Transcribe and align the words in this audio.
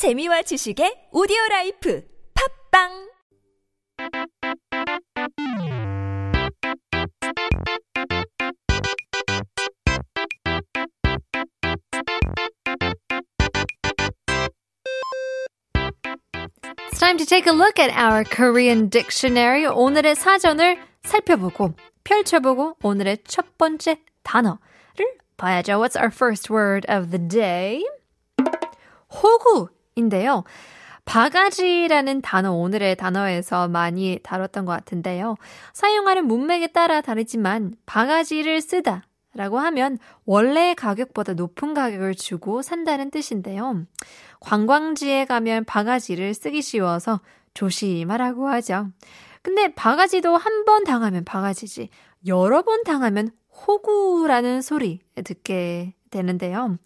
재미와 0.00 0.40
지식의 0.40 1.10
오디오 1.12 1.36
라이프 1.50 2.02
팝빵 2.32 2.88
It's 16.88 16.98
time 16.98 17.18
to 17.18 17.26
take 17.26 17.46
a 17.46 17.52
look 17.52 17.78
at 17.78 17.92
our 17.92 18.24
Korean 18.24 18.88
dictionary. 18.88 19.66
오늘의 19.66 20.14
사전을 20.14 20.78
살펴보고 21.02 21.74
펼쳐보고 22.04 22.78
오늘의 22.82 23.18
첫 23.24 23.58
번째 23.58 24.00
단어를 24.22 25.18
봐야죠. 25.36 25.72
What's 25.78 25.94
our 25.94 26.10
first 26.10 26.50
word 26.50 26.86
of 26.88 27.10
the 27.10 27.20
day? 27.20 27.84
호구 29.12 29.68
인데요. 29.94 30.44
바가지라는 31.04 32.20
단어 32.22 32.52
오늘의 32.52 32.96
단어에서 32.96 33.68
많이 33.68 34.20
다뤘던 34.22 34.64
것 34.64 34.72
같은데요. 34.72 35.36
사용하는 35.72 36.26
문맥에 36.26 36.68
따라 36.68 37.00
다르지만 37.00 37.74
바가지를 37.86 38.60
쓰다 38.60 39.02
라고 39.34 39.58
하면 39.58 39.98
원래 40.24 40.74
가격보다 40.74 41.34
높은 41.34 41.72
가격을 41.74 42.14
주고 42.16 42.62
산다는 42.62 43.10
뜻인데요. 43.10 43.86
관광지에 44.40 45.24
가면 45.24 45.64
바가지를 45.64 46.34
쓰기 46.34 46.62
쉬워서 46.62 47.20
조심하라고 47.54 48.48
하죠. 48.48 48.88
근데 49.42 49.72
바가지도 49.74 50.36
한 50.36 50.64
번 50.64 50.84
당하면 50.84 51.24
바가지지, 51.24 51.88
여러 52.26 52.62
번 52.62 52.84
당하면 52.84 53.30
호구라는 53.66 54.62
소리 54.62 55.00
듣게 55.24 55.94
되는데요. 56.11 56.77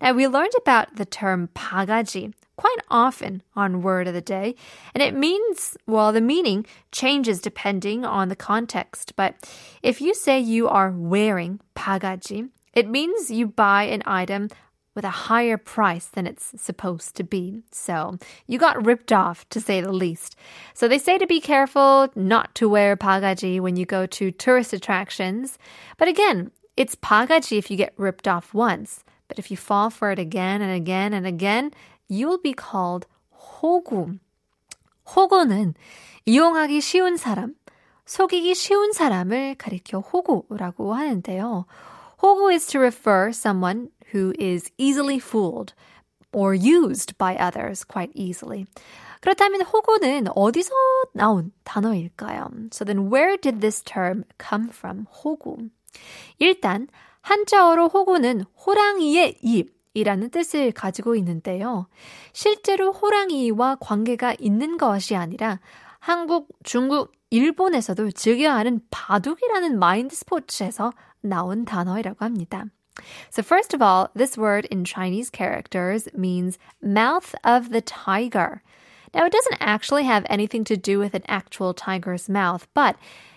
Now 0.00 0.12
we 0.12 0.26
learned 0.26 0.54
about 0.56 0.96
the 0.96 1.04
term 1.04 1.48
바가지 1.54 2.32
quite 2.56 2.78
often 2.90 3.42
on 3.54 3.82
Word 3.82 4.08
of 4.08 4.14
the 4.14 4.20
Day, 4.20 4.54
and 4.94 5.02
it 5.02 5.14
means, 5.14 5.76
well, 5.86 6.12
the 6.12 6.20
meaning 6.20 6.66
changes 6.90 7.40
depending 7.40 8.04
on 8.04 8.28
the 8.28 8.36
context. 8.36 9.14
But 9.14 9.34
if 9.82 10.00
you 10.00 10.12
say 10.12 10.40
you 10.40 10.68
are 10.68 10.90
wearing 10.90 11.60
바가지, 11.76 12.48
it 12.74 12.88
means 12.88 13.30
you 13.30 13.46
buy 13.46 13.84
an 13.84 14.02
item 14.06 14.48
with 14.98 15.04
a 15.04 15.30
higher 15.30 15.56
price 15.56 16.06
than 16.06 16.26
it's 16.26 16.52
supposed 16.56 17.14
to 17.14 17.22
be. 17.22 17.62
So 17.70 18.18
you 18.48 18.58
got 18.58 18.84
ripped 18.84 19.12
off, 19.12 19.48
to 19.50 19.60
say 19.60 19.80
the 19.80 19.92
least. 19.92 20.34
So 20.74 20.88
they 20.88 20.98
say 20.98 21.18
to 21.18 21.26
be 21.26 21.40
careful 21.40 22.08
not 22.16 22.52
to 22.56 22.68
wear 22.68 22.96
바가지 22.96 23.60
when 23.60 23.76
you 23.76 23.86
go 23.86 24.06
to 24.06 24.32
tourist 24.32 24.72
attractions. 24.72 25.56
But 25.98 26.08
again, 26.08 26.50
it's 26.76 26.94
바가지 26.94 27.58
if 27.58 27.70
you 27.70 27.76
get 27.76 27.92
ripped 27.96 28.28
off 28.28 28.54
once. 28.54 29.04
But 29.28 29.38
if 29.38 29.50
you 29.50 29.56
fall 29.56 29.90
for 29.90 30.10
it 30.10 30.18
again 30.18 30.62
and 30.62 30.72
again 30.72 31.12
and 31.12 31.26
again, 31.26 31.72
you 32.08 32.28
will 32.28 32.40
be 32.40 32.54
called 32.54 33.06
호구. 33.60 34.18
호구는 35.14 35.74
이용하기 36.26 36.80
쉬운 36.80 37.16
사람, 37.16 37.54
속이기 38.06 38.54
쉬운 38.54 38.92
사람을 38.92 39.56
가리켜 39.56 40.00
호구라고 40.00 40.94
하는데요. 40.94 41.66
호구 42.22 42.52
is 42.52 42.66
to 42.66 42.80
refer 42.80 43.28
someone 43.30 43.90
who 44.12 44.32
is 44.38 44.70
easily 44.78 45.18
fooled 45.18 45.74
or 46.32 46.54
used 46.54 47.16
by 47.18 47.36
others 47.36 47.84
quite 47.84 48.12
easily. 48.14 48.66
그렇다면 49.20 49.62
호구는 49.62 50.28
어디서 50.34 50.70
나온 51.12 51.52
단어일까요? 51.64 52.70
So 52.72 52.84
then 52.84 53.10
where 53.10 53.36
did 53.36 53.60
this 53.60 53.82
term 53.82 54.24
come 54.38 54.68
from? 54.68 55.06
호구. 55.24 55.70
일단 56.39 56.87
한자어로 57.21 57.87
호구는 57.87 58.43
호랑이의 58.65 59.37
입이라는 59.41 60.29
뜻을 60.29 60.71
가지고 60.71 61.15
있는데요. 61.15 61.87
실제로 62.33 62.91
호랑이와 62.91 63.77
관계가 63.79 64.35
있는 64.39 64.77
것이 64.77 65.15
아니라 65.15 65.59
한국, 65.99 66.49
중국, 66.63 67.13
일본에서도 67.29 68.11
즐겨하는 68.11 68.81
바둑이라는 68.91 69.79
마인드 69.79 70.15
스포츠에서 70.15 70.91
나온 71.21 71.65
단어이라고 71.65 72.23
합니다. 72.23 72.65
So 73.31 73.41
first 73.41 73.73
of 73.73 73.81
all, 73.81 74.09
this 74.13 74.37
word 74.37 74.67
in 74.69 74.83
Chinese 74.83 75.31
characters 75.31 76.07
means 76.13 76.59
mouth 76.81 77.33
of 77.43 77.69
the 77.71 77.81
tiger. 77.81 78.61
Now 79.13 79.25
it 79.25 79.31
doesn't 79.31 79.57
actually 79.59 80.05
have 80.05 80.25
anything 80.29 80.63
to 80.65 80.75
do 80.75 80.99
with 80.99 81.15
an 81.15 81.23
actual 81.27 81.73
tiger's 81.73 82.29
mouth, 82.29 82.67
but 82.73 82.95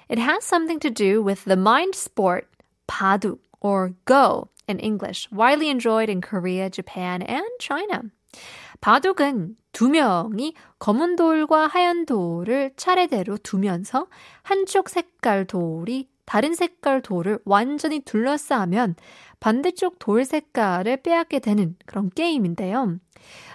it 0.09 0.19
has 0.19 0.43
something 0.43 0.79
to 0.79 0.89
do 0.89 1.21
with 1.21 1.45
the 1.45 1.55
mind 1.55 1.95
sport 1.95 2.47
바둑 2.87 3.39
or 3.61 3.93
go 4.05 4.49
in 4.67 4.79
English, 4.79 5.29
widely 5.31 5.69
enjoyed 5.69 6.09
in 6.09 6.21
Korea, 6.21 6.69
Japan, 6.69 7.21
and 7.21 7.47
China. 7.59 8.03
바둑은 8.81 9.55
두 9.71 9.89
명이 9.89 10.53
검은 10.79 11.15
돌과 11.15 11.67
하얀 11.67 12.05
돌을 12.05 12.73
차례대로 12.75 13.37
두면서 13.37 14.07
한쪽 14.41 14.89
색깔 14.89 15.45
돌이 15.45 16.09
다른 16.25 16.53
색깔 16.53 17.01
돌을 17.01 17.39
완전히 17.45 17.99
둘러싸면 17.99 18.95
반대쪽 19.39 19.99
돌 19.99 20.23
색깔을 20.25 20.97
빼앗게 20.97 21.39
되는 21.39 21.75
그런 21.85 22.09
게임인데요. 22.09 22.99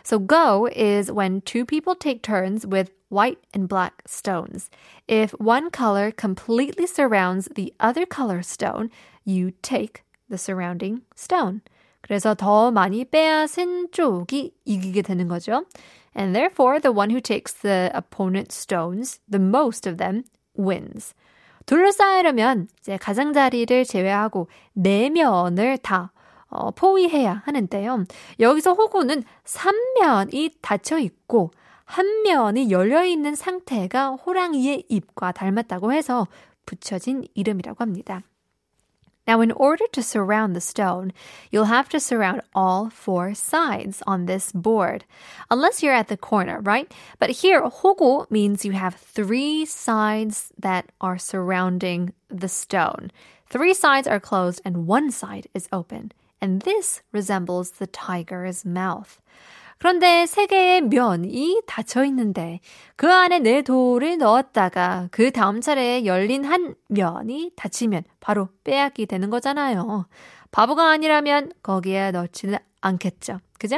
So 0.04 0.18
go 0.18 0.68
is 0.74 1.10
when 1.10 1.40
two 1.42 1.64
people 1.64 1.96
take 1.98 2.22
turns 2.22 2.66
with 2.66 2.92
white 3.10 3.38
and 3.54 3.68
black 3.68 4.02
stones. 4.06 4.70
If 5.08 5.32
one 5.32 5.70
color 5.70 6.10
completely 6.10 6.86
surrounds 6.86 7.48
the 7.54 7.72
other 7.80 8.06
color 8.06 8.42
stone, 8.42 8.90
you 9.24 9.52
take 9.62 10.02
the 10.28 10.38
surrounding 10.38 11.02
stone. 11.14 11.62
그래서 12.02 12.34
더 12.34 12.70
많이 12.70 13.04
빼앗은 13.04 13.90
쪽이 13.90 14.52
이기게 14.64 15.02
되는 15.02 15.28
거죠. 15.28 15.64
And 16.14 16.34
therefore, 16.34 16.80
the 16.80 16.92
one 16.92 17.10
who 17.10 17.20
takes 17.20 17.52
the 17.52 17.90
opponent's 17.92 18.54
stones, 18.54 19.20
the 19.28 19.42
most 19.42 19.86
of 19.86 19.98
them, 19.98 20.24
wins. 20.58 21.14
둘러싸이려면 21.66 22.68
이제 22.80 22.96
가장자리를 22.96 23.84
제외하고 23.84 24.48
네 24.72 25.10
면을 25.10 25.78
다 25.78 26.12
어, 26.48 26.70
포위해야 26.70 27.42
하는데요. 27.44 28.04
여기서 28.38 28.72
호구는 28.72 29.24
3면이 29.44 30.52
닫혀 30.62 30.98
있고 31.00 31.50
한 31.90 32.22
면이 32.22 32.70
열려 32.70 33.04
있는 33.04 33.34
상태가 33.34 34.10
호랑이의 34.10 34.84
입과 34.88 35.32
닮았다고 35.32 35.92
해서 35.92 36.26
붙여진 36.66 37.26
이름이라고 37.34 37.76
합니다. 37.82 38.22
Now, 39.26 39.40
in 39.40 39.50
order 39.50 39.86
to 39.90 40.02
surround 40.02 40.54
the 40.54 40.60
stone, 40.60 41.12
you'll 41.50 41.64
have 41.64 41.88
to 41.88 41.98
surround 41.98 42.42
all 42.54 42.90
four 42.90 43.34
sides 43.34 44.00
on 44.06 44.26
this 44.26 44.52
board. 44.52 45.04
Unless 45.50 45.82
you're 45.82 45.92
at 45.92 46.06
the 46.06 46.16
corner, 46.16 46.60
right? 46.60 46.92
But 47.18 47.30
here, 47.30 47.60
호구 47.60 48.30
means 48.30 48.64
you 48.64 48.72
have 48.72 48.94
three 48.94 49.64
sides 49.64 50.52
that 50.58 50.86
are 51.00 51.18
surrounding 51.18 52.12
the 52.28 52.48
stone. 52.48 53.10
Three 53.48 53.74
sides 53.74 54.06
are 54.06 54.20
closed 54.20 54.60
and 54.64 54.86
one 54.86 55.10
side 55.10 55.48
is 55.54 55.68
open. 55.72 56.12
And 56.40 56.62
this 56.62 57.02
resembles 57.12 57.72
the 57.72 57.88
tiger's 57.88 58.64
mouth. 58.64 59.20
그런데 59.80 60.26
세 60.26 60.46
개의 60.46 60.80
면이 60.82 61.62
닫혀 61.66 62.04
있는데 62.06 62.60
그 62.96 63.12
안에 63.12 63.40
내 63.40 63.62
돌을 63.62 64.18
넣었다가 64.18 65.08
그 65.10 65.30
다음 65.30 65.60
차례에 65.60 66.06
열린 66.06 66.44
한 66.44 66.74
면이 66.88 67.52
닫히면 67.56 68.04
바로 68.20 68.48
빼앗기 68.64 69.06
되는 69.06 69.28
거잖아요. 69.30 70.06
바보가 70.50 70.90
아니라면 70.90 71.52
거기에 71.62 72.12
넣지는 72.12 72.58
않겠죠. 72.80 73.40
그죠? 73.58 73.76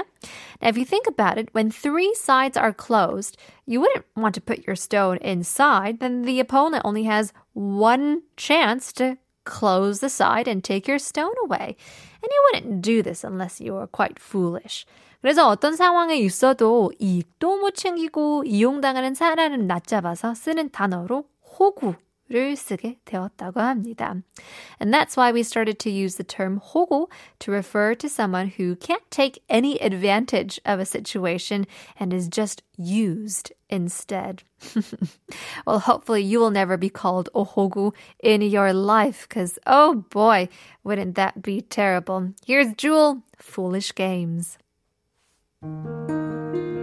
Now, 0.60 0.68
if 0.68 0.76
you 0.76 0.84
think 0.84 1.06
about 1.06 1.38
it, 1.38 1.50
when 1.52 1.70
three 1.70 2.12
sides 2.14 2.56
are 2.56 2.72
closed, 2.72 3.36
you 3.66 3.80
wouldn't 3.80 4.04
want 4.16 4.34
to 4.34 4.40
put 4.40 4.66
your 4.66 4.76
stone 4.76 5.18
inside, 5.18 6.00
then 6.00 6.22
the 6.22 6.40
opponent 6.40 6.82
only 6.84 7.04
has 7.04 7.32
one 7.54 8.22
chance 8.36 8.92
to 8.94 9.16
close 9.44 10.00
the 10.00 10.10
side 10.10 10.46
and 10.46 10.62
take 10.62 10.86
your 10.86 10.98
stone 10.98 11.34
away. 11.42 11.76
And 12.22 12.30
you 12.30 12.42
wouldn't 12.46 12.82
do 12.82 13.02
this 13.02 13.24
unless 13.24 13.60
you 13.60 13.74
were 13.74 13.86
quite 13.86 14.18
foolish. 14.18 14.84
그래서 15.22 15.48
어떤 15.48 15.74
상황에 15.74 16.16
있어도 16.16 16.92
이익도 16.98 17.58
못 17.58 17.74
챙기고 17.74 18.44
이용당하는 18.46 19.14
사람을 19.14 19.66
낮잡아서 19.66 20.34
쓰는 20.34 20.70
단어로 20.70 21.24
호구를 21.58 22.54
쓰게 22.56 23.00
되었다고 23.04 23.60
합니다. 23.60 24.14
And 24.80 24.94
that's 24.94 25.16
why 25.16 25.32
we 25.32 25.40
started 25.40 25.80
to 25.80 25.90
use 25.90 26.16
the 26.16 26.24
term 26.24 26.60
호구 26.60 27.08
to 27.40 27.52
refer 27.52 27.96
to 27.96 28.08
someone 28.08 28.46
who 28.46 28.76
can't 28.76 29.02
take 29.10 29.42
any 29.48 29.76
advantage 29.80 30.60
of 30.64 30.78
a 30.78 30.86
situation 30.86 31.66
and 31.98 32.14
is 32.14 32.28
just 32.28 32.62
used 32.76 33.52
instead. 33.68 34.44
well, 35.66 35.80
hopefully 35.80 36.22
you 36.22 36.38
will 36.38 36.52
never 36.52 36.76
be 36.76 36.88
called 36.88 37.28
a 37.34 37.44
호구 37.44 37.92
in 38.22 38.42
your 38.42 38.72
life 38.72 39.26
because, 39.28 39.58
oh 39.66 40.04
boy, 40.10 40.48
wouldn't 40.84 41.16
that 41.16 41.42
be 41.42 41.60
terrible. 41.60 42.34
Here's 42.46 42.72
Jewel, 42.74 43.22
Foolish 43.36 43.92
Games. 43.96 44.58
thank 45.63 45.85
you 46.55 46.82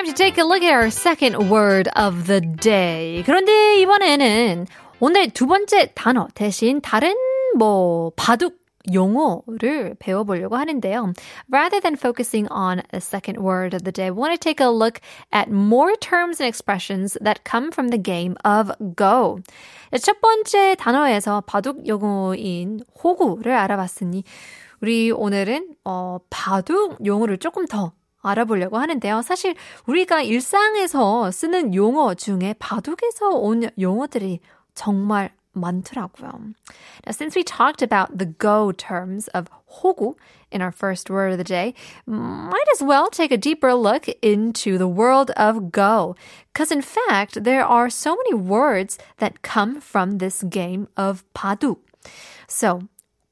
time 0.00 0.06
to 0.06 0.14
take 0.14 0.38
a 0.38 0.44
look 0.44 0.62
at 0.62 0.72
our 0.72 0.88
second 0.88 1.50
word 1.50 1.86
of 1.94 2.26
the 2.26 2.40
day. 2.40 3.22
그런데 3.26 3.80
이번에는 3.80 4.66
오늘 4.98 5.28
두 5.28 5.46
번째 5.46 5.92
단어 5.94 6.26
대신 6.34 6.80
다른 6.80 7.14
뭐 7.54 8.10
바둑 8.16 8.56
용어를 8.90 9.96
배워보려고 9.98 10.56
하는데요. 10.56 11.12
Rather 11.52 11.80
than 11.80 11.96
focusing 11.96 12.48
on 12.50 12.80
the 12.92 13.00
second 13.00 13.44
word 13.44 13.74
of 13.74 13.82
the 13.82 13.92
day, 13.92 14.10
we 14.10 14.16
want 14.16 14.32
to 14.32 14.38
take 14.38 14.64
a 14.64 14.70
look 14.70 15.02
at 15.34 15.50
more 15.50 15.94
terms 15.96 16.40
and 16.40 16.48
expressions 16.48 17.18
that 17.20 17.44
come 17.44 17.70
from 17.70 17.88
the 17.88 18.00
game 18.00 18.36
of 18.42 18.72
Go. 18.96 19.40
첫 20.00 20.22
번째 20.22 20.76
단어에서 20.76 21.42
바둑 21.42 21.86
용어인 21.86 22.80
호구를 23.04 23.52
알아봤으니 23.52 24.24
우리 24.80 25.10
오늘은 25.10 25.74
어, 25.84 26.20
바둑 26.30 27.04
용어를 27.04 27.36
조금 27.36 27.66
더 27.66 27.92
알아보려고 28.22 28.78
하는데요. 28.78 29.22
사실 29.22 29.54
우리가 29.86 30.22
일상에서 30.22 31.30
쓰는 31.30 31.74
용어 31.74 32.14
중에 32.14 32.54
바둑에서 32.58 33.30
온 33.30 33.68
용어들이 33.78 34.40
정말 34.74 35.30
많더라고요. 35.52 36.54
Now, 37.04 37.12
since 37.12 37.34
we 37.34 37.42
talked 37.42 37.82
about 37.82 38.16
the 38.16 38.26
go 38.26 38.72
terms 38.72 39.28
of 39.34 39.48
호구 39.82 40.14
in 40.52 40.62
our 40.62 40.70
first 40.70 41.10
word 41.10 41.32
of 41.32 41.38
the 41.38 41.44
day, 41.44 41.74
might 42.06 42.68
as 42.72 42.82
well 42.82 43.08
take 43.10 43.32
a 43.32 43.36
deeper 43.36 43.74
look 43.74 44.06
into 44.22 44.78
the 44.78 44.88
world 44.88 45.30
of 45.36 45.72
go. 45.72 46.14
Because 46.52 46.70
in 46.70 46.82
fact, 46.82 47.42
there 47.42 47.64
are 47.64 47.90
so 47.90 48.16
many 48.16 48.34
words 48.34 48.98
that 49.18 49.42
come 49.42 49.80
from 49.80 50.18
this 50.18 50.42
game 50.44 50.88
of 50.96 51.24
바둑. 51.34 51.78
So, 52.46 52.82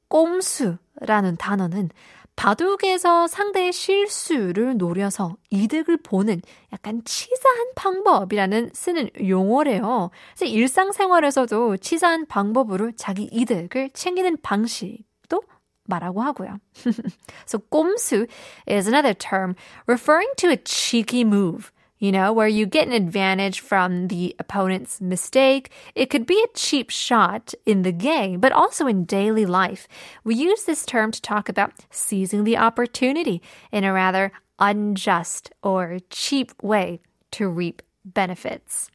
꼼수라는 0.09 1.37
단어는 1.37 1.91
바둑에서 2.39 3.27
상대의 3.27 3.73
실수를 3.73 4.77
노려서 4.77 5.35
이득을 5.49 5.97
보는 5.97 6.41
약간 6.71 7.01
치사한 7.03 7.73
방법이라는 7.75 8.69
쓰는 8.73 9.09
용어래요. 9.27 10.09
일상생활에서도 10.41 11.75
치사한 11.75 12.27
방법으로 12.27 12.93
자기 12.95 13.23
이득을 13.23 13.89
챙기는 13.93 14.37
방식도 14.41 15.43
말하고 15.83 16.21
하고요. 16.21 16.59
so 17.45 17.59
꼼수 17.69 18.25
is 18.69 18.87
another 18.87 19.13
term 19.13 19.55
referring 19.85 20.31
to 20.37 20.49
a 20.49 20.57
cheeky 20.63 21.25
move. 21.25 21.73
You 21.99 22.11
know, 22.11 22.31
where 22.33 22.47
you 22.47 22.65
get 22.65 22.87
an 22.87 22.93
advantage 22.93 23.59
from 23.59 24.07
the 24.07 24.35
opponent's 24.39 25.01
mistake. 25.01 25.69
It 25.95 26.09
could 26.09 26.25
be 26.25 26.41
a 26.41 26.57
cheap 26.57 26.89
shot 26.89 27.53
in 27.65 27.83
the 27.83 27.91
game, 27.91 28.39
but 28.39 28.53
also 28.53 28.87
in 28.87 29.03
daily 29.03 29.45
life. 29.45 29.87
We 30.23 30.35
use 30.35 30.63
this 30.63 30.85
term 30.85 31.11
to 31.11 31.21
talk 31.21 31.49
about 31.49 31.73
seizing 31.91 32.45
the 32.45 32.57
opportunity 32.57 33.41
in 33.71 33.83
a 33.83 33.93
rather 33.93 34.31
unjust 34.59 35.51
or 35.61 35.99
cheap 36.09 36.51
way 36.63 37.01
to 37.31 37.49
reap 37.49 37.81
benefits. 38.05 38.89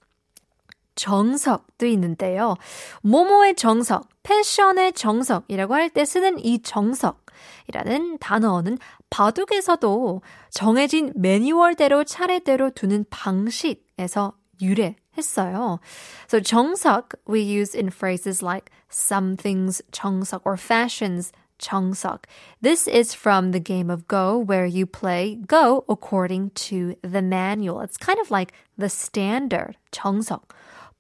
정석도 0.95 1.87
있는데요. 1.87 2.57
모모의 3.03 3.57
정석, 3.57 4.09
패션의 4.23 4.93
정석이라고 4.93 5.75
할 5.75 5.91
때 5.91 6.05
쓰는 6.05 6.39
이 6.45 6.63
정석이라는 6.63 8.19
단어는 8.19 8.79
바둑에서도 9.11 10.23
정해진 10.51 11.13
매뉴얼대로 11.15 12.05
차례대로 12.05 12.71
두는 12.71 13.05
방식에서 13.11 14.33
유래 14.61 14.97
했어요. 15.17 15.79
So 16.29 16.41
정석 16.41 17.11
we 17.29 17.43
use 17.43 17.75
in 17.75 17.89
phrases 17.91 18.43
like 18.43 18.71
something's 18.91 19.83
정석 19.93 20.43
or 20.45 20.57
fashion's 20.57 21.33
정석. 21.59 22.25
This 22.61 22.89
is 22.89 23.15
from 23.15 23.53
the 23.53 23.61
game 23.61 23.89
of 23.91 24.09
Go 24.09 24.37
where 24.39 24.67
you 24.67 24.87
play 24.87 25.39
Go 25.47 25.85
according 25.89 26.51
to 26.67 26.97
the 27.03 27.23
manual. 27.23 27.81
It's 27.81 27.97
kind 27.97 28.19
of 28.19 28.31
like 28.33 28.53
the 28.77 28.89
standard 28.89 29.77
정석. 29.93 30.51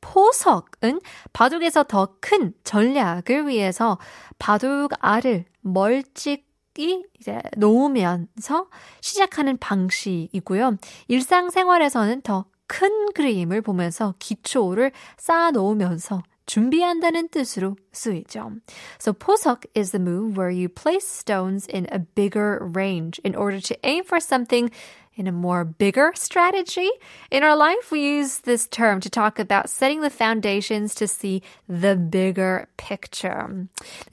포석은 0.04 1.00
바둑에서 1.32 1.84
더 1.84 2.16
큰 2.20 2.52
전략을 2.62 3.48
위해서 3.48 3.98
바둑 4.38 4.92
알을 5.00 5.46
멀찍 5.62 6.46
이 6.76 7.04
이제 7.18 7.40
놓으면서 7.56 8.68
시작하는 9.00 9.56
방식이고요. 9.56 10.76
일상생활에서는 11.08 12.20
더 12.22 12.44
큰 12.66 13.12
그림을 13.12 13.60
보면서 13.62 14.14
기초를 14.18 14.90
쌓아 15.16 15.50
놓으면서 15.50 16.22
준비한다는 16.46 17.28
뜻으로 17.28 17.76
쓰이죠. 17.92 18.52
So 19.00 19.12
포석 19.12 19.62
is 19.76 19.92
the 19.92 20.02
move 20.02 20.36
where 20.36 20.50
you 20.50 20.68
place 20.68 21.06
stones 21.06 21.66
in 21.72 21.86
a 21.92 22.00
bigger 22.14 22.58
range 22.74 23.20
in 23.24 23.34
order 23.34 23.60
to 23.60 23.76
aim 23.84 24.04
for 24.04 24.18
something 24.20 24.70
in 25.16 25.26
a 25.26 25.32
more 25.32 25.64
bigger 25.64 26.12
strategy. 26.14 26.90
In 27.30 27.42
our 27.42 27.56
life, 27.56 27.90
we 27.90 28.00
use 28.00 28.38
this 28.38 28.66
term 28.66 29.00
to 29.00 29.08
talk 29.08 29.38
about 29.38 29.68
setting 29.68 30.00
the 30.00 30.10
foundations 30.10 30.94
to 30.96 31.06
see 31.06 31.42
the 31.68 31.96
bigger 31.96 32.66
picture. 32.76 33.68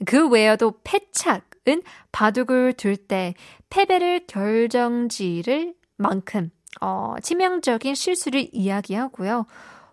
그 0.06 0.28
외에도 0.28 0.74
패착은 0.84 1.82
바둑을 2.12 2.74
둘 2.74 2.96
때 2.96 3.34
패배를 3.70 4.26
결정지를 4.26 5.74
만큼 5.96 6.50
어, 6.80 7.14
치명적인 7.22 7.94
실수를 7.94 8.48
이야기하고요. 8.52 9.46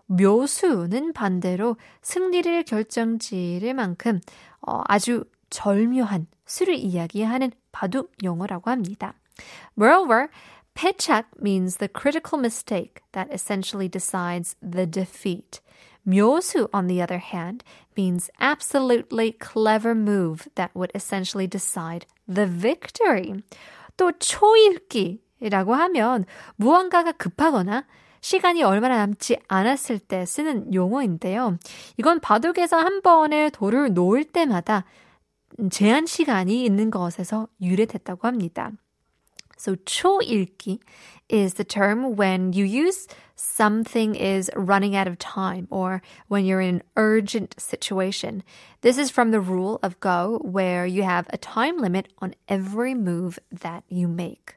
묘수는 0.06 1.12
반대로 1.12 1.76
승리를 2.02 2.64
결정지를 2.64 3.74
만큼 3.74 4.20
어, 4.66 4.80
아주 4.86 5.24
절묘한 5.50 6.26
수를 6.46 6.74
이야기하는 6.74 7.52
바둑 7.72 8.12
용어라고 8.24 8.70
합니다. 8.70 9.14
Moreover, 9.78 10.28
패착 10.74 11.24
means 11.40 11.76
the 11.76 11.88
critical 11.88 12.38
mistake 12.38 13.02
that 13.12 13.28
essentially 13.32 13.88
decides 13.88 14.56
the 14.62 14.86
defeat. 14.86 15.60
묘수, 16.06 16.68
on 16.72 16.86
the 16.86 17.02
other 17.02 17.18
hand, 17.18 17.62
means 17.96 18.30
absolutely 18.40 19.32
clever 19.32 19.94
move 19.94 20.48
that 20.54 20.70
would 20.74 20.90
essentially 20.94 21.46
decide 21.46 22.06
the 22.26 22.46
victory. 22.46 23.42
또 23.96 24.12
초읽기라고 24.12 25.74
하면 25.74 26.24
무언가가 26.56 27.12
급하거나 27.12 27.84
시간이 28.22 28.62
얼마나 28.62 28.98
남지 28.98 29.38
않았을 29.48 29.98
때 29.98 30.24
쓰는 30.24 30.72
용어인데요. 30.74 31.58
이건 31.96 32.20
바둑에서 32.20 32.78
한 32.78 33.02
번에 33.02 33.50
돌을 33.50 33.94
놓을 33.94 34.24
때마다 34.24 34.84
제한 35.70 36.06
시간이 36.06 36.64
있는 36.64 36.90
것에서 36.90 37.48
유래됐다고 37.60 38.26
합니다. 38.26 38.72
So 39.59 39.75
초읽기 39.75 40.79
is 41.29 41.55
the 41.55 41.63
term 41.63 42.15
when 42.15 42.53
you 42.53 42.65
use 42.65 43.07
something 43.35 44.15
is 44.15 44.51
running 44.55 44.95
out 44.95 45.07
of 45.07 45.17
time 45.17 45.67
or 45.71 46.01
when 46.27 46.45
you're 46.45 46.61
in 46.61 46.75
an 46.75 46.83
urgent 46.95 47.55
situation. 47.57 48.43
This 48.81 48.97
is 48.97 49.09
from 49.09 49.31
the 49.31 49.39
rule 49.39 49.79
of 49.81 49.99
Go 49.99 50.39
where 50.43 50.85
you 50.85 51.03
have 51.03 51.25
a 51.31 51.37
time 51.37 51.77
limit 51.77 52.13
on 52.19 52.35
every 52.47 52.93
move 52.93 53.39
that 53.51 53.83
you 53.89 54.07
make. 54.07 54.55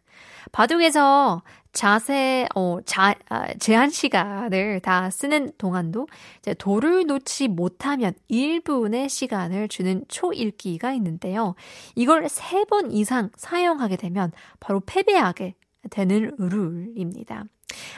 바둑에서 0.52 1.42
자세, 1.73 2.47
어, 2.55 2.77
자, 2.85 3.15
아, 3.29 3.51
제한 3.55 3.89
시간을 3.89 4.79
다 4.79 5.09
쓰는 5.09 5.51
동안도 5.57 6.07
이제 6.39 6.53
돌을 6.53 7.07
놓지 7.07 7.47
못하면 7.47 8.13
1분의 8.29 9.09
시간을 9.09 9.67
주는 9.67 10.05
초읽기가 10.07 10.93
있는데요. 10.93 11.55
이걸 11.95 12.25
3번 12.25 12.93
이상 12.93 13.31
사용하게 13.35 13.97
되면 13.97 14.31
바로 14.59 14.81
패배하게 14.85 15.55
되는 15.89 16.31
룰입니다. 16.37 17.45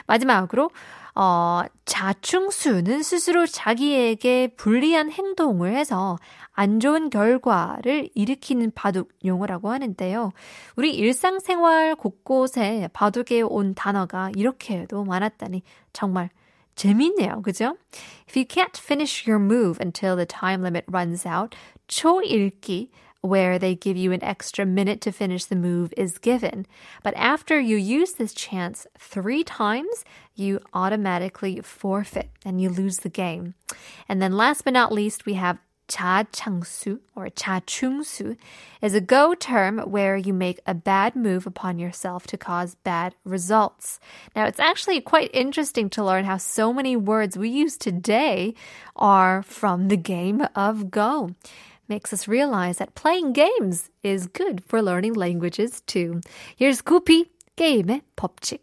마지막으로 0.06 0.70
어, 1.14 1.62
자충수는 1.84 3.02
스스로 3.02 3.46
자기에게 3.46 4.48
불리한 4.56 5.10
행동을 5.10 5.74
해서 5.74 6.18
안 6.52 6.80
좋은 6.80 7.10
결과를 7.10 8.08
일으키는 8.14 8.72
바둑 8.74 9.10
용어라고 9.24 9.70
하는데요. 9.70 10.32
우리 10.76 10.94
일상생활 10.94 11.94
곳곳에 11.96 12.88
바둑에 12.92 13.42
온 13.42 13.74
단어가 13.74 14.30
이렇게도 14.34 15.04
많았다니 15.04 15.62
정말 15.92 16.30
재밌네요. 16.74 17.42
그죠? 17.42 17.76
If 18.28 18.38
you 18.38 18.46
can't 18.46 18.76
finish 18.78 19.28
your 19.28 19.42
move 19.42 19.78
until 19.82 20.16
the 20.16 20.26
time 20.26 20.62
limit 20.62 20.84
runs 20.90 21.26
out, 21.26 21.56
초읽기 21.88 22.90
where 23.25 23.59
they 23.59 23.75
give 23.75 23.95
you 23.95 24.11
an 24.11 24.23
extra 24.23 24.65
minute 24.65 24.99
to 25.01 25.11
finish 25.11 25.45
the 25.45 25.55
move 25.55 25.93
is 25.95 26.17
given. 26.17 26.65
But 27.03 27.13
after 27.15 27.59
you 27.59 27.77
use 27.77 28.13
this 28.13 28.33
chance 28.33 28.87
three 28.97 29.43
times, 29.43 30.03
you 30.35 30.59
automatically 30.73 31.61
forfeit 31.61 32.29
and 32.43 32.59
you 32.59 32.69
lose 32.69 32.97
the 32.97 33.09
game. 33.09 33.53
And 34.09 34.21
then 34.21 34.33
last 34.33 34.63
but 34.63 34.73
not 34.73 34.91
least, 34.91 35.25
we 35.25 35.35
have 35.35 35.59
자창수 35.87 36.99
or 37.15 37.27
자충수 37.27 38.37
is 38.81 38.95
a 38.95 39.01
go 39.01 39.33
term 39.33 39.79
where 39.79 40.15
you 40.15 40.33
make 40.33 40.61
a 40.65 40.73
bad 40.73 41.15
move 41.15 41.45
upon 41.45 41.77
yourself 41.79 42.25
to 42.27 42.37
cause 42.37 42.75
bad 42.75 43.13
results. 43.25 43.99
Now, 44.33 44.45
it's 44.45 44.59
actually 44.59 45.01
quite 45.01 45.29
interesting 45.33 45.89
to 45.91 46.03
learn 46.03 46.23
how 46.23 46.37
so 46.37 46.71
many 46.71 46.95
words 46.95 47.37
we 47.37 47.49
use 47.49 47.77
today 47.77 48.55
are 48.95 49.43
from 49.43 49.89
the 49.89 49.97
game 49.97 50.47
of 50.55 50.91
Go 50.91 51.35
makes 51.87 52.13
us 52.13 52.27
realize 52.27 52.77
that 52.77 52.95
playing 52.95 53.33
games 53.33 53.89
is 54.03 54.27
good 54.27 54.63
for 54.63 54.81
learning 54.81 55.13
languages 55.13 55.81
too. 55.85 56.21
Here's 56.55 56.81
Guppy, 56.81 57.25
게임의 57.57 58.01
법칙. 58.15 58.59